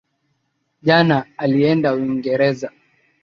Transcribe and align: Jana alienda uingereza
Jana 0.83 1.25
alienda 1.37 1.93
uingereza 1.95 2.71